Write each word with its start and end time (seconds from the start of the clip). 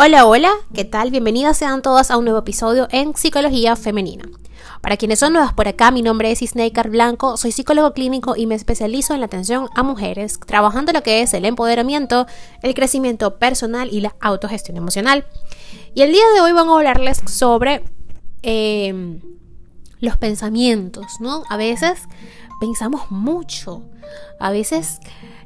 Hola, 0.00 0.26
hola, 0.26 0.52
¿qué 0.72 0.84
tal? 0.84 1.10
Bienvenidas 1.10 1.56
sean 1.56 1.82
todas 1.82 2.12
a 2.12 2.18
un 2.18 2.24
nuevo 2.24 2.38
episodio 2.38 2.86
en 2.92 3.16
Psicología 3.16 3.74
Femenina. 3.74 4.30
Para 4.80 4.96
quienes 4.96 5.18
son 5.18 5.32
nuevas 5.32 5.54
por 5.54 5.66
acá, 5.66 5.90
mi 5.90 6.02
nombre 6.02 6.30
es 6.30 6.40
Isneikar 6.40 6.88
Blanco, 6.88 7.36
soy 7.36 7.50
psicólogo 7.50 7.92
clínico 7.94 8.36
y 8.36 8.46
me 8.46 8.54
especializo 8.54 9.14
en 9.14 9.18
la 9.18 9.26
atención 9.26 9.68
a 9.74 9.82
mujeres, 9.82 10.38
trabajando 10.38 10.92
lo 10.92 11.02
que 11.02 11.22
es 11.22 11.34
el 11.34 11.44
empoderamiento, 11.44 12.28
el 12.62 12.74
crecimiento 12.74 13.40
personal 13.40 13.88
y 13.90 14.00
la 14.00 14.14
autogestión 14.20 14.76
emocional. 14.76 15.26
Y 15.96 16.02
el 16.02 16.12
día 16.12 16.30
de 16.32 16.42
hoy 16.42 16.52
vamos 16.52 16.76
a 16.76 16.78
hablarles 16.78 17.20
sobre 17.26 17.82
em, 18.42 19.20
los 19.98 20.16
pensamientos, 20.16 21.06
¿no? 21.18 21.42
A 21.48 21.56
veces 21.56 22.02
pensamos 22.60 23.10
mucho, 23.10 23.82
a 24.38 24.52
veces 24.52 25.00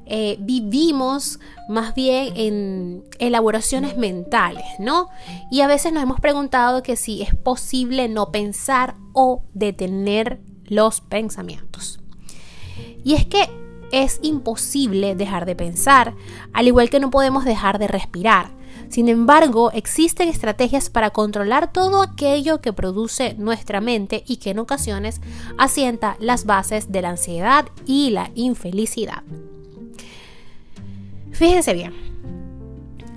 eh, 0.07 0.37
vivimos 0.41 1.39
más 1.69 1.95
bien 1.95 2.33
en 2.37 3.05
elaboraciones 3.19 3.97
mentales, 3.97 4.65
¿no? 4.79 5.09
Y 5.51 5.61
a 5.61 5.67
veces 5.67 5.93
nos 5.93 6.03
hemos 6.03 6.21
preguntado 6.21 6.83
que 6.83 6.97
si 6.97 7.23
es 7.23 7.35
posible 7.35 8.09
no 8.09 8.31
pensar 8.31 8.97
o 9.13 9.43
detener 9.55 10.41
los 10.65 11.01
pensamientos. 11.01 12.01
Y 13.05 13.15
es 13.15 13.27
que 13.27 13.49
es 13.93 14.19
imposible 14.23 15.15
dejar 15.15 15.45
de 15.47 15.55
pensar, 15.55 16.15
al 16.53 16.67
igual 16.67 16.91
que 16.91 17.01
no 17.01 17.11
podemos 17.11 17.45
dejar 17.45 17.79
de 17.79 17.89
respirar. 17.89 18.51
Sin 18.89 19.09
embargo, 19.09 19.71
existen 19.71 20.29
estrategias 20.29 20.91
para 20.91 21.11
controlar 21.11 21.73
todo 21.73 22.03
aquello 22.03 22.61
que 22.61 22.73
produce 22.73 23.35
nuestra 23.35 23.81
mente 23.81 24.25
y 24.27 24.37
que 24.37 24.51
en 24.51 24.59
ocasiones 24.59 25.21
asienta 25.59 26.17
las 26.21 26.45
bases 26.45 26.91
de 26.91 27.03
la 27.03 27.11
ansiedad 27.11 27.67
y 27.87 28.11
la 28.11 28.31
infelicidad. 28.35 29.23
Fíjense 31.33 31.73
bien, 31.75 31.95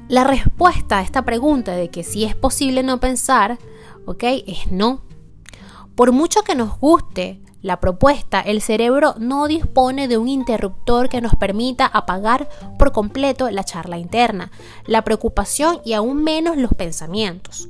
la 0.07 0.23
respuesta 0.23 0.99
a 0.99 1.01
esta 1.01 1.23
pregunta 1.23 1.73
de 1.73 1.89
que 1.89 2.03
si 2.03 2.25
es 2.25 2.35
posible 2.35 2.83
no 2.83 2.99
pensar, 2.99 3.57
¿ok? 4.05 4.23
Es 4.45 4.71
no. 4.71 5.01
Por 5.95 6.11
mucho 6.11 6.43
que 6.43 6.55
nos 6.55 6.79
guste 6.79 7.41
la 7.61 7.79
propuesta, 7.79 8.41
el 8.41 8.61
cerebro 8.61 9.15
no 9.17 9.47
dispone 9.47 10.07
de 10.07 10.19
un 10.19 10.27
interruptor 10.27 11.09
que 11.09 11.21
nos 11.21 11.35
permita 11.35 11.87
apagar 11.87 12.47
por 12.77 12.91
completo 12.91 13.49
la 13.49 13.63
charla 13.63 13.97
interna, 13.97 14.51
la 14.85 15.03
preocupación 15.03 15.81
y 15.83 15.93
aún 15.93 16.23
menos 16.23 16.57
los 16.57 16.73
pensamientos. 16.73 17.69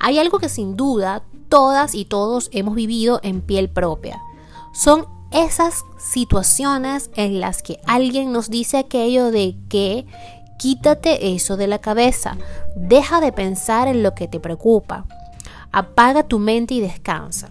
Hay 0.00 0.18
algo 0.18 0.40
que 0.40 0.48
sin 0.48 0.76
duda 0.76 1.22
todas 1.48 1.94
y 1.94 2.04
todos 2.04 2.50
hemos 2.52 2.74
vivido 2.74 3.20
en 3.22 3.40
piel 3.40 3.70
propia. 3.70 4.20
Son 4.72 5.06
esas 5.30 5.84
situaciones 5.98 7.10
en 7.14 7.40
las 7.40 7.62
que 7.62 7.80
alguien 7.86 8.32
nos 8.32 8.50
dice 8.50 8.78
aquello 8.78 9.30
de 9.30 9.56
que 9.68 10.06
quítate 10.58 11.34
eso 11.34 11.56
de 11.56 11.66
la 11.66 11.78
cabeza, 11.80 12.36
deja 12.76 13.20
de 13.20 13.32
pensar 13.32 13.88
en 13.88 14.02
lo 14.02 14.14
que 14.14 14.28
te 14.28 14.40
preocupa, 14.40 15.06
apaga 15.72 16.24
tu 16.24 16.38
mente 16.38 16.74
y 16.74 16.80
descansa. 16.80 17.50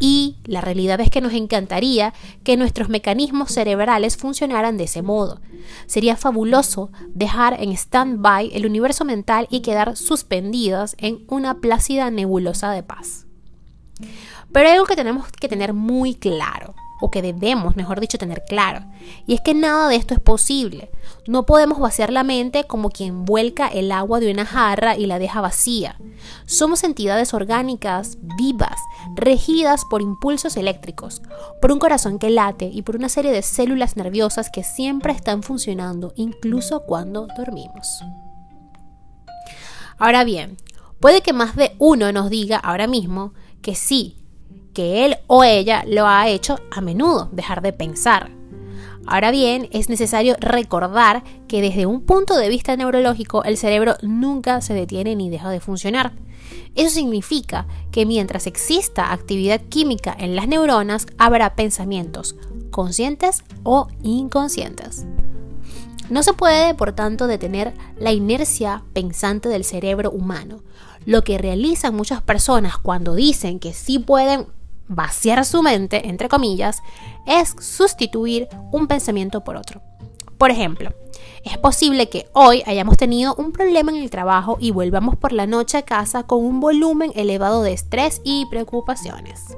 Y 0.00 0.36
la 0.44 0.60
realidad 0.60 1.00
es 1.00 1.08
que 1.08 1.20
nos 1.20 1.32
encantaría 1.34 2.12
que 2.42 2.56
nuestros 2.56 2.88
mecanismos 2.88 3.52
cerebrales 3.52 4.16
funcionaran 4.16 4.76
de 4.76 4.84
ese 4.84 5.02
modo. 5.02 5.40
Sería 5.86 6.16
fabuloso 6.16 6.90
dejar 7.08 7.62
en 7.62 7.70
stand-by 7.70 8.50
el 8.54 8.66
universo 8.66 9.04
mental 9.04 9.46
y 9.50 9.60
quedar 9.60 9.96
suspendidos 9.96 10.96
en 10.98 11.24
una 11.28 11.60
plácida 11.60 12.10
nebulosa 12.10 12.72
de 12.72 12.82
paz. 12.82 13.26
Pero 14.52 14.68
hay 14.68 14.74
algo 14.74 14.86
que 14.86 14.96
tenemos 14.96 15.26
que 15.30 15.48
tener 15.48 15.74
muy 15.74 16.14
claro, 16.14 16.63
o 17.04 17.10
que 17.10 17.20
debemos, 17.20 17.76
mejor 17.76 18.00
dicho, 18.00 18.16
tener 18.16 18.44
claro, 18.48 18.82
y 19.26 19.34
es 19.34 19.42
que 19.42 19.52
nada 19.52 19.90
de 19.90 19.96
esto 19.96 20.14
es 20.14 20.20
posible. 20.20 20.90
No 21.26 21.44
podemos 21.44 21.78
vaciar 21.78 22.10
la 22.10 22.24
mente 22.24 22.64
como 22.64 22.88
quien 22.88 23.26
vuelca 23.26 23.68
el 23.68 23.92
agua 23.92 24.20
de 24.20 24.30
una 24.30 24.46
jarra 24.46 24.96
y 24.96 25.04
la 25.04 25.18
deja 25.18 25.42
vacía. 25.42 25.98
Somos 26.46 26.82
entidades 26.82 27.34
orgánicas, 27.34 28.16
vivas, 28.38 28.80
regidas 29.16 29.84
por 29.84 30.00
impulsos 30.00 30.56
eléctricos, 30.56 31.20
por 31.60 31.72
un 31.72 31.78
corazón 31.78 32.18
que 32.18 32.30
late 32.30 32.70
y 32.72 32.80
por 32.80 32.96
una 32.96 33.10
serie 33.10 33.32
de 33.32 33.42
células 33.42 33.98
nerviosas 33.98 34.48
que 34.50 34.64
siempre 34.64 35.12
están 35.12 35.42
funcionando, 35.42 36.14
incluso 36.16 36.84
cuando 36.86 37.28
dormimos. 37.36 37.86
Ahora 39.98 40.24
bien, 40.24 40.56
puede 41.00 41.20
que 41.20 41.34
más 41.34 41.54
de 41.54 41.76
uno 41.78 42.10
nos 42.12 42.30
diga 42.30 42.56
ahora 42.56 42.86
mismo 42.86 43.34
que 43.60 43.74
sí, 43.74 44.23
que 44.72 45.04
él 45.04 45.16
o 45.26 45.44
ella 45.44 45.84
lo 45.86 46.06
ha 46.06 46.28
hecho 46.28 46.58
a 46.70 46.80
menudo, 46.80 47.28
dejar 47.32 47.62
de 47.62 47.72
pensar. 47.72 48.30
Ahora 49.06 49.30
bien, 49.30 49.68
es 49.70 49.88
necesario 49.88 50.36
recordar 50.40 51.22
que 51.46 51.60
desde 51.60 51.86
un 51.86 52.00
punto 52.00 52.36
de 52.36 52.48
vista 52.48 52.76
neurológico 52.76 53.44
el 53.44 53.56
cerebro 53.56 53.96
nunca 54.02 54.60
se 54.60 54.74
detiene 54.74 55.14
ni 55.14 55.28
deja 55.28 55.50
de 55.50 55.60
funcionar. 55.60 56.12
Eso 56.74 56.90
significa 56.90 57.66
que 57.90 58.06
mientras 58.06 58.46
exista 58.46 59.12
actividad 59.12 59.60
química 59.60 60.16
en 60.18 60.34
las 60.34 60.48
neuronas, 60.48 61.06
habrá 61.18 61.54
pensamientos 61.54 62.36
conscientes 62.70 63.44
o 63.62 63.88
inconscientes. 64.02 65.06
No 66.10 66.22
se 66.22 66.34
puede, 66.34 66.74
por 66.74 66.92
tanto, 66.92 67.26
detener 67.26 67.72
la 67.98 68.12
inercia 68.12 68.82
pensante 68.92 69.48
del 69.48 69.64
cerebro 69.64 70.10
humano. 70.10 70.62
Lo 71.06 71.22
que 71.22 71.38
realizan 71.38 71.94
muchas 71.94 72.22
personas 72.22 72.78
cuando 72.78 73.14
dicen 73.14 73.58
que 73.58 73.72
sí 73.72 73.98
pueden 73.98 74.46
vaciar 74.86 75.44
su 75.44 75.62
mente, 75.62 76.08
entre 76.08 76.28
comillas, 76.28 76.82
es 77.26 77.54
sustituir 77.58 78.48
un 78.70 78.86
pensamiento 78.86 79.42
por 79.44 79.56
otro. 79.56 79.82
Por 80.38 80.50
ejemplo, 80.50 80.92
es 81.44 81.58
posible 81.58 82.08
que 82.08 82.28
hoy 82.32 82.62
hayamos 82.66 82.96
tenido 82.96 83.34
un 83.36 83.52
problema 83.52 83.92
en 83.92 83.98
el 83.98 84.10
trabajo 84.10 84.58
y 84.60 84.72
volvamos 84.72 85.16
por 85.16 85.32
la 85.32 85.46
noche 85.46 85.78
a 85.78 85.82
casa 85.82 86.24
con 86.24 86.44
un 86.44 86.60
volumen 86.60 87.12
elevado 87.14 87.62
de 87.62 87.72
estrés 87.72 88.20
y 88.24 88.46
preocupaciones. 88.46 89.56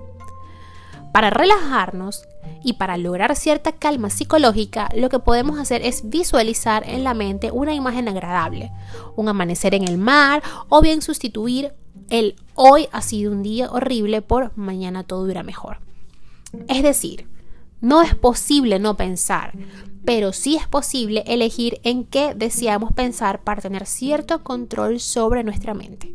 Para 1.16 1.31
relajarnos 1.31 2.28
y 2.62 2.75
para 2.75 2.99
lograr 2.99 3.34
cierta 3.37 3.72
calma 3.72 4.10
psicológica, 4.10 4.91
lo 4.94 5.09
que 5.09 5.19
podemos 5.19 5.59
hacer 5.59 5.81
es 5.81 6.10
visualizar 6.10 6.87
en 6.87 7.04
la 7.04 7.15
mente 7.15 7.50
una 7.50 7.72
imagen 7.72 8.06
agradable, 8.06 8.71
un 9.16 9.26
amanecer 9.26 9.75
en 9.75 9.88
el 9.88 9.97
mar 9.97 10.43
o 10.69 10.82
bien 10.82 11.00
sustituir 11.00 11.72
el 12.10 12.37
hoy 12.55 12.88
ha 12.93 13.00
sido 13.00 13.32
un 13.32 13.43
día 13.43 13.71
horrible 13.71 14.21
por 14.21 14.55
mañana 14.59 15.05
todo 15.05 15.26
irá 15.31 15.43
mejor. 15.43 15.78
Es 16.69 16.82
decir, 16.82 17.26
no 17.81 18.03
es 18.03 18.15
posible 18.15 18.78
no 18.78 18.99
pensar, 18.99 19.55
pero 20.05 20.34
sí 20.34 20.56
es 20.56 20.69
posible 20.69 21.25
elegir 21.26 21.81
en 21.82 22.05
qué 22.05 22.34
deseamos 22.34 22.93
pensar 22.93 23.43
para 23.43 23.62
tener 23.62 23.87
cierto 23.87 24.44
control 24.44 25.00
sobre 25.00 25.44
nuestra 25.44 25.72
mente. 25.72 26.15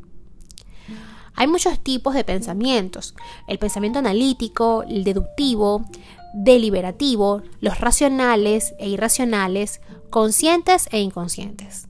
Hay 1.35 1.47
muchos 1.47 1.79
tipos 1.79 2.13
de 2.13 2.23
pensamientos, 2.23 3.15
el 3.47 3.57
pensamiento 3.57 3.99
analítico, 3.99 4.83
el 4.83 5.03
deductivo, 5.03 5.85
deliberativo, 6.33 7.41
los 7.59 7.79
racionales 7.79 8.73
e 8.79 8.89
irracionales, 8.89 9.81
conscientes 10.09 10.87
e 10.91 10.99
inconscientes. 10.99 11.87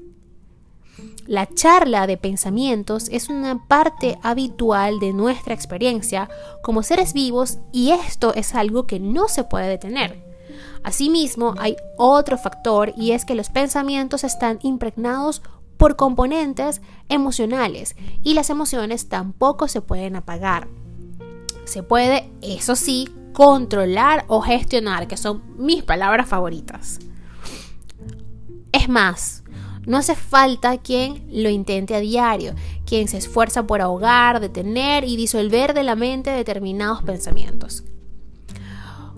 La 1.28 1.48
charla 1.48 2.08
de 2.08 2.18
pensamientos 2.18 3.08
es 3.10 3.30
una 3.30 3.68
parte 3.68 4.18
habitual 4.24 5.00
de 5.00 5.14
nuestra 5.14 5.54
experiencia 5.54 6.30
como 6.64 6.84
seres 6.84 7.14
vivos 7.14 7.60
y 7.72 7.92
esto 7.92 8.34
es 8.34 8.56
algo 8.56 8.88
que 8.88 9.00
no 9.00 9.28
se 9.28 9.44
puede 9.44 9.68
detener. 9.68 10.24
Asimismo, 10.84 11.54
hay 11.60 11.76
otro 11.98 12.38
factor 12.38 12.94
y 12.98 13.12
es 13.12 13.24
que 13.24 13.36
los 13.36 13.50
pensamientos 13.50 14.24
están 14.24 14.60
impregnados 14.64 15.44
por 15.82 15.96
componentes 15.96 16.80
emocionales 17.10 17.96
y 18.22 18.36
las 18.36 18.52
emociones 18.52 19.10
tampoco 19.10 19.68
se 19.68 19.82
pueden 19.82 20.16
apagar. 20.16 20.68
Se 21.66 21.82
puede, 21.82 22.32
eso 22.44 22.76
sí, 22.76 23.10
controlar 23.34 24.24
o 24.28 24.42
gestionar, 24.42 25.08
que 25.08 25.18
son 25.18 25.42
mis 25.58 25.82
palabras 25.82 26.30
favoritas. 26.30 27.00
Es 28.72 28.90
más, 28.90 29.44
no 29.88 29.98
hace 29.98 30.14
falta 30.14 30.78
quien 30.78 31.26
lo 31.32 31.50
intente 31.50 31.96
a 31.96 32.00
diario, 32.00 32.54
quien 32.86 33.08
se 33.08 33.18
esfuerza 33.18 33.66
por 33.66 33.82
ahogar, 33.82 34.40
detener 34.40 35.04
y 35.04 35.16
disolver 35.16 35.74
de 35.74 35.82
la 35.82 35.96
mente 35.96 36.30
determinados 36.30 37.02
pensamientos. 37.02 37.86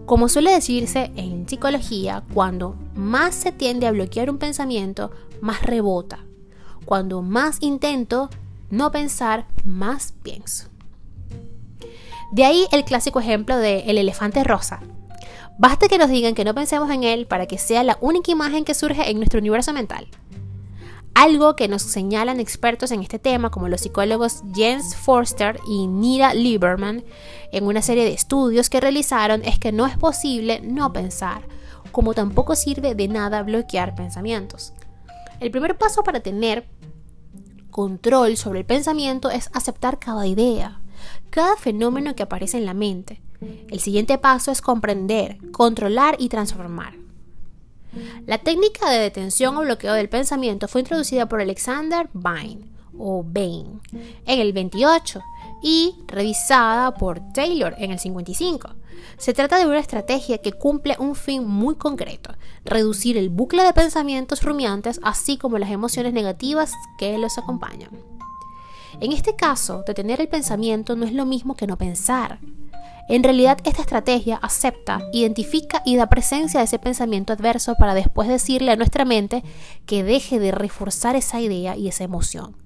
Como 0.06 0.30
suele 0.30 0.52
decirse 0.52 1.12
en 1.18 1.46
psicología, 1.46 2.24
cuando 2.34 2.78
más 2.96 3.36
se 3.36 3.52
tiende 3.52 3.86
a 3.86 3.92
bloquear 3.92 4.30
un 4.30 4.38
pensamiento, 4.38 5.12
más 5.42 5.62
rebota. 5.62 6.24
Cuando 6.86 7.22
más 7.22 7.58
intento 7.62 8.30
no 8.70 8.92
pensar, 8.92 9.46
más 9.64 10.14
pienso. 10.24 10.68
De 12.32 12.46
ahí 12.46 12.66
el 12.72 12.84
clásico 12.84 13.20
ejemplo 13.20 13.58
de 13.58 13.82
el 13.82 13.98
elefante 13.98 14.44
rosa. 14.44 14.82
Basta 15.60 15.88
que 15.88 16.00
nos 16.00 16.10
digan 16.10 16.34
que 16.34 16.44
no 16.44 16.56
pensemos 16.56 16.90
en 16.90 17.04
él 17.04 17.28
para 17.28 17.46
que 17.46 17.60
sea 17.60 17.84
la 17.84 17.98
única 18.02 18.32
imagen 18.32 18.66
que 18.66 18.74
surge 18.74 19.10
en 19.10 19.18
nuestro 19.18 19.40
universo 19.40 19.72
mental. 19.72 20.08
Algo 21.14 21.56
que 21.56 21.68
nos 21.68 21.84
señalan 21.84 22.40
expertos 22.40 22.90
en 22.90 23.02
este 23.02 23.20
tema, 23.20 23.52
como 23.52 23.70
los 23.70 23.82
psicólogos 23.82 24.42
Jens 24.56 24.96
Forster 24.96 25.60
y 25.70 25.86
Nira 25.86 26.34
Lieberman, 26.34 27.04
en 27.52 27.68
una 27.68 27.84
serie 27.84 28.04
de 28.04 28.14
estudios 28.14 28.72
que 28.72 28.82
realizaron, 28.82 29.44
es 29.46 29.60
que 29.60 29.72
no 29.72 29.86
es 29.86 29.96
posible 29.96 30.60
no 30.62 30.92
pensar, 30.92 31.44
como 31.92 32.16
tampoco 32.16 32.56
sirve 32.56 32.96
de 32.96 33.08
nada 33.08 33.44
bloquear 33.44 33.94
pensamientos. 33.94 34.74
El 35.40 35.52
primer 35.52 35.78
paso 35.78 36.04
para 36.04 36.22
tener 36.22 36.68
control 37.70 38.38
sobre 38.38 38.60
el 38.60 38.66
pensamiento 38.66 39.30
es 39.30 39.50
aceptar 39.54 40.00
cada 40.00 40.28
idea, 40.28 40.80
cada 41.30 41.56
fenómeno 41.58 42.16
que 42.16 42.24
aparece 42.24 42.58
en 42.58 42.66
la 42.66 42.74
mente. 42.74 43.22
El 43.70 43.80
siguiente 43.80 44.18
paso 44.18 44.52
es 44.52 44.62
comprender, 44.62 45.38
controlar 45.52 46.16
y 46.20 46.30
transformar. 46.30 46.96
La 48.26 48.38
técnica 48.38 48.90
de 48.90 49.00
detención 49.00 49.56
o 49.58 49.62
bloqueo 49.62 49.94
del 49.94 50.10
pensamiento 50.10 50.68
fue 50.68 50.82
introducida 50.82 51.28
por 51.28 51.42
Alexander 51.42 52.10
Bain 52.14 52.72
o 52.98 53.24
Bain 53.24 53.82
en 54.26 54.40
el 54.40 54.54
28 54.54 55.22
y 55.64 55.96
revisada 56.08 56.94
por 56.94 57.22
Taylor 57.34 57.74
en 57.80 57.92
el 57.92 57.98
55. 57.98 58.70
Se 59.18 59.34
trata 59.34 59.58
de 59.58 59.66
una 59.66 59.80
estrategia 59.80 60.40
que 60.40 60.52
cumple 60.52 60.96
un 61.00 61.16
fin 61.16 61.48
muy 61.48 61.76
concreto, 61.76 62.36
reducir 62.66 63.18
el 63.18 63.30
bucle 63.30 63.64
de 63.64 63.74
pensamientos 63.74 64.44
rumiantes 64.44 65.00
así 65.04 65.38
como 65.38 65.58
las 65.58 65.72
emociones 65.72 66.14
negativas 66.14 66.74
que 66.98 67.18
los 67.18 67.38
acompañan. 67.38 67.90
En 69.00 69.12
este 69.12 69.36
caso, 69.36 69.84
detener 69.88 70.22
el 70.22 70.28
pensamiento 70.28 70.96
no 70.96 71.06
es 71.06 71.14
lo 71.14 71.26
mismo 71.26 71.56
que 71.56 71.66
no 71.66 71.78
pensar. 71.78 72.40
En 73.10 73.24
realidad, 73.24 73.58
esta 73.64 73.82
estrategia 73.82 74.38
acepta, 74.38 75.02
identifica 75.12 75.82
y 75.86 75.96
da 75.96 76.08
presencia 76.08 76.60
a 76.60 76.64
ese 76.64 76.80
pensamiento 76.80 77.34
adverso 77.34 77.76
para 77.76 77.96
después 77.96 78.28
decirle 78.28 78.72
a 78.72 78.76
nuestra 78.76 79.04
mente 79.04 79.44
que 79.86 80.04
deje 80.04 80.40
de 80.40 80.52
reforzar 80.52 81.16
esa 81.16 81.42
idea 81.42 81.76
y 81.76 81.88
esa 81.88 82.04
emoción. 82.04 82.63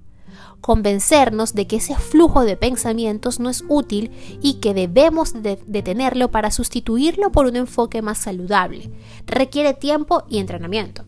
Convencernos 0.60 1.54
de 1.54 1.66
que 1.66 1.76
ese 1.76 1.94
flujo 1.94 2.44
de 2.44 2.56
pensamientos 2.56 3.38
no 3.40 3.48
es 3.48 3.64
útil 3.68 4.10
y 4.42 4.54
que 4.54 4.74
debemos 4.74 5.34
detenerlo 5.42 6.30
para 6.30 6.50
sustituirlo 6.50 7.30
por 7.30 7.46
un 7.46 7.56
enfoque 7.56 8.02
más 8.02 8.18
saludable. 8.18 8.90
Requiere 9.26 9.74
tiempo 9.74 10.24
y 10.28 10.38
entrenamiento. 10.38 11.04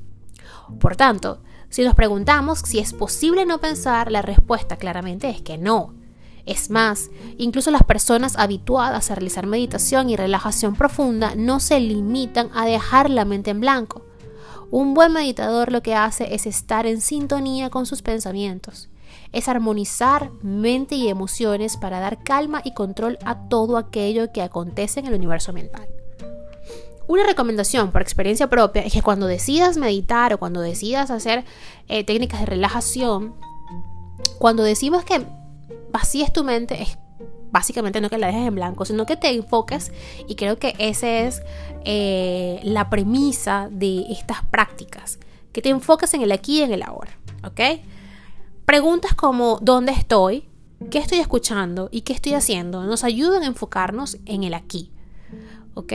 Por 0.79 0.97
tanto, 0.97 1.41
si 1.69 1.83
nos 1.83 1.95
preguntamos 1.95 2.61
si 2.61 2.79
es 2.79 2.93
posible 2.93 3.47
no 3.47 3.61
pensar, 3.61 4.11
la 4.11 4.23
respuesta 4.23 4.77
claramente 4.77 5.29
es 5.29 5.43
que 5.43 5.59
no. 5.59 5.95
Es 6.47 6.71
más, 6.71 7.11
incluso 7.39 7.71
las 7.71 7.85
personas 7.85 8.37
habituadas 8.37 9.11
a 9.11 9.15
realizar 9.15 9.47
meditación 9.47 10.11
y 10.11 10.17
relajación 10.17 10.75
profunda 10.75 11.35
no 11.37 11.61
se 11.61 11.79
limitan 11.81 12.51
a 12.55 12.67
dejar 12.67 13.11
la 13.11 13.25
mente 13.25 13.51
en 13.51 13.61
blanco. 13.61 14.05
Un 14.71 14.95
buen 14.95 15.13
meditador 15.13 15.71
lo 15.71 15.83
que 15.83 15.95
hace 15.95 16.35
es 16.35 16.47
estar 16.47 16.87
en 16.87 17.01
sintonía 17.01 17.71
con 17.71 17.87
sus 17.87 18.03
pensamientos. 18.03 18.89
Es 19.33 19.49
armonizar 19.49 20.31
mente 20.43 20.95
y 20.95 21.09
emociones 21.09 21.77
para 21.77 22.01
dar 22.01 22.23
calma 22.23 22.63
y 22.65 22.75
control 22.75 23.19
a 23.25 23.49
todo 23.49 23.77
aquello 23.77 24.33
que 24.33 24.43
acontece 24.43 25.01
en 25.01 25.07
el 25.07 25.15
universo 25.15 25.53
mental. 25.53 25.89
Una 27.07 27.25
recomendación 27.25 27.91
por 27.91 28.03
experiencia 28.03 28.49
propia 28.49 28.83
es 28.83 28.93
que 28.93 29.03
cuando 29.03 29.27
decidas 29.27 29.77
meditar 29.77 30.33
o 30.33 30.39
cuando 30.39 30.61
decidas 30.61 31.11
hacer 31.11 31.45
eh, 31.89 32.05
técnicas 32.05 32.41
de 32.41 32.47
relajación, 32.47 33.35
cuando 34.39 34.63
decimos 34.63 35.05
que 35.05 35.27
vacíes 35.91 36.33
tu 36.33 36.45
mente 36.45 36.83
es 36.83 36.99
básicamente 37.51 38.01
no 38.01 38.11
que 38.11 38.19
la 38.19 38.29
dejes 38.29 38.47
en 38.47 38.55
blanco, 38.55 38.85
sino 38.85 39.07
que 39.07 39.17
te 39.17 39.29
enfoques 39.29 39.93
y 40.29 40.37
creo 40.37 40.59
que 40.59 40.75
esa 40.79 41.09
es 41.09 41.43
eh, 41.85 42.61
la 42.63 42.91
premisa 42.91 43.69
de 43.71 44.05
estas 44.11 44.45
prácticas, 44.45 45.19
que 45.53 45.63
te 45.63 45.69
enfoques 45.69 46.15
en 46.15 46.23
el 46.23 46.33
aquí 46.33 46.61
y 46.61 46.63
en 46.63 46.73
el 46.73 46.83
ahora, 46.83 47.11
¿ok? 47.45 47.61
Preguntas 48.71 49.15
como 49.15 49.59
¿dónde 49.61 49.91
estoy? 49.91 50.45
¿Qué 50.93 50.99
estoy 50.99 51.19
escuchando? 51.19 51.89
¿Y 51.91 52.03
qué 52.03 52.13
estoy 52.13 52.35
haciendo? 52.35 52.85
Nos 52.85 53.03
ayudan 53.03 53.43
a 53.43 53.47
enfocarnos 53.47 54.19
en 54.27 54.45
el 54.45 54.55
aquí, 54.55 54.93
¿ok? 55.75 55.93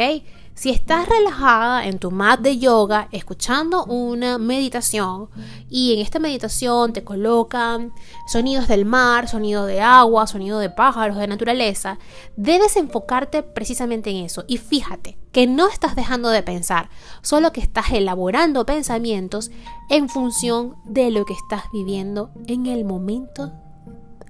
Si 0.56 0.70
estás 0.70 1.10
relajada 1.10 1.86
en 1.86 2.00
tu 2.00 2.12
mat 2.12 2.40
de 2.40 2.58
yoga, 2.58 3.10
escuchando 3.12 3.84
una 3.84 4.38
meditación 4.38 5.28
y 5.70 5.94
en 5.94 6.00
esta 6.00 6.18
meditación 6.18 6.94
te 6.94 7.04
colocan 7.04 7.92
sonidos 8.26 8.70
del 8.70 8.86
mar, 8.86 9.28
sonido 9.28 9.66
de 9.66 9.82
agua, 9.82 10.28
sonido 10.28 10.60
de 10.60 10.70
pájaros, 10.70 11.18
de 11.18 11.28
naturaleza, 11.28 12.00
debes 12.38 12.78
enfocarte 12.78 13.44
precisamente 13.44 14.12
en 14.12 14.24
eso 14.24 14.46
y 14.48 14.56
fíjate 14.56 15.18
que 15.34 15.46
no 15.46 15.68
estás 15.68 15.94
dejando 15.98 16.30
de 16.30 16.42
pensar, 16.42 16.90
solo 17.22 17.52
que 17.52 17.60
estás 17.60 17.92
elaborando 17.92 18.66
pensamientos 18.66 19.52
en 19.90 20.08
función 20.08 20.78
de 20.86 21.12
lo 21.12 21.26
que 21.26 21.34
estás 21.34 21.64
viviendo 21.74 22.32
en 22.48 22.68
el 22.68 22.86
momento 22.86 23.52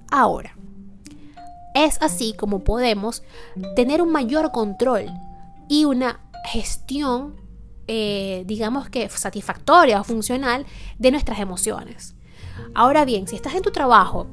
ahora. 0.10 0.58
Es 1.76 2.02
así 2.02 2.34
como 2.34 2.64
podemos 2.64 3.22
tener 3.76 4.02
un 4.02 4.12
mayor 4.12 4.52
control 4.52 5.12
y 5.70 5.86
una 5.86 6.20
gestión, 6.46 7.36
eh, 7.88 8.44
digamos 8.46 8.90
que 8.90 9.10
satisfactoria 9.10 10.02
o 10.02 10.04
funcional 10.04 10.66
de 10.98 11.12
nuestras 11.12 11.40
emociones. 11.40 12.16
Ahora 12.74 13.06
bien, 13.06 13.28
si 13.28 13.36
estás 13.36 13.56
en 13.56 13.62
tu 13.62 13.72
trabajo 13.72 14.28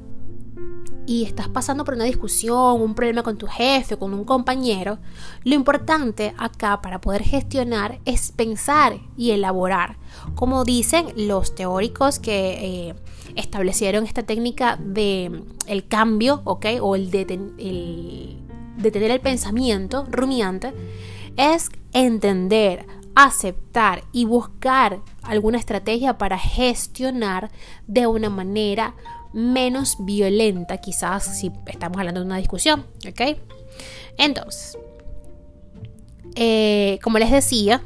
y 1.05 1.23
estás 1.25 1.49
pasando 1.49 1.83
por 1.83 1.95
una 1.95 2.05
discusión, 2.05 2.81
un 2.81 2.95
problema 2.95 3.23
con 3.23 3.37
tu 3.37 3.47
jefe, 3.47 3.97
con 3.97 4.13
un 4.13 4.23
compañero, 4.23 4.99
lo 5.43 5.55
importante 5.55 6.33
acá 6.37 6.81
para 6.81 7.01
poder 7.01 7.23
gestionar 7.23 7.99
es 8.05 8.31
pensar 8.31 8.99
y 9.17 9.31
elaborar. 9.31 9.97
Como 10.35 10.63
dicen 10.63 11.07
los 11.15 11.55
teóricos 11.55 12.19
que 12.19 12.89
eh, 12.89 12.95
establecieron 13.35 14.05
esta 14.05 14.23
técnica 14.23 14.77
de 14.77 15.43
el 15.67 15.87
cambio, 15.87 16.41
¿ok? 16.45 16.65
O 16.81 16.95
el, 16.95 17.13
el 17.13 18.37
detener 18.77 19.11
el 19.11 19.21
pensamiento 19.21 20.05
rumiante, 20.09 20.73
es 21.37 21.69
entender, 21.93 22.85
aceptar 23.15 24.03
y 24.11 24.25
buscar 24.25 25.01
alguna 25.21 25.57
estrategia 25.57 26.17
para 26.17 26.37
gestionar 26.37 27.51
de 27.87 28.07
una 28.07 28.29
manera 28.29 28.95
menos 29.33 29.97
violenta, 29.99 30.77
quizás 30.77 31.39
si 31.39 31.51
estamos 31.65 31.97
hablando 31.97 32.21
de 32.21 32.25
una 32.25 32.37
discusión, 32.37 32.85
¿ok? 33.07 33.37
Entonces, 34.17 34.77
eh, 36.35 36.99
como 37.03 37.19
les 37.19 37.31
decía, 37.31 37.81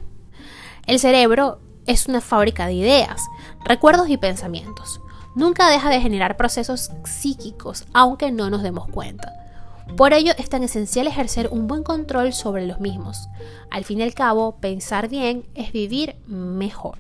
el 0.86 1.00
cerebro 1.00 1.60
es 1.86 2.08
una 2.08 2.22
fábrica 2.22 2.68
de 2.68 2.74
ideas, 2.74 3.24
recuerdos 3.64 4.10
y 4.10 4.18
pensamientos. 4.18 5.02
Nunca 5.36 5.70
deja 5.70 5.90
de 5.90 6.02
generar 6.02 6.36
procesos 6.36 6.92
psíquicos, 7.06 7.86
aunque 7.94 8.32
no 8.32 8.50
nos 8.50 8.64
demos 8.64 8.88
cuenta. 8.90 9.47
Por 9.95 10.13
ello 10.13 10.34
es 10.38 10.50
tan 10.50 10.63
esencial 10.63 11.07
ejercer 11.07 11.50
un 11.51 11.68
buen 11.68 11.84
control 11.84 12.34
sobre 12.34 12.68
los 12.68 12.80
mismos. 12.80 13.30
Al 13.72 13.84
fin 13.84 14.00
y 14.00 14.04
al 14.04 14.13
cabo, 14.13 14.57
pensar 14.57 15.07
bien 15.07 15.45
es 15.56 15.72
vivir 15.72 16.16
mejor. 16.28 16.98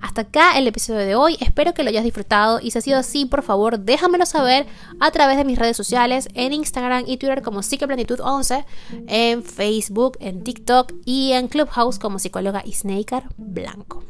Hasta 0.00 0.22
acá 0.22 0.58
el 0.58 0.66
episodio 0.66 1.00
de 1.00 1.14
hoy, 1.14 1.36
espero 1.40 1.74
que 1.74 1.82
lo 1.82 1.88
hayas 1.88 2.04
disfrutado 2.04 2.60
y 2.60 2.70
si 2.70 2.78
ha 2.78 2.82
sido 2.82 2.98
así, 2.98 3.24
por 3.24 3.42
favor 3.42 3.80
déjamelo 3.80 4.26
saber 4.26 4.66
a 5.00 5.10
través 5.10 5.36
de 5.36 5.44
mis 5.44 5.58
redes 5.58 5.76
sociales, 5.76 6.28
en 6.34 6.52
Instagram 6.52 7.04
y 7.06 7.16
Twitter 7.16 7.42
como 7.42 7.60
Psiqueplanitud11, 7.60 8.64
en 9.06 9.42
Facebook, 9.42 10.18
en 10.20 10.44
TikTok 10.44 10.92
y 11.04 11.32
en 11.32 11.48
Clubhouse 11.48 11.98
como 11.98 12.18
psicóloga 12.18 12.62
Snaker 12.70 13.24
Blanco. 13.36 14.04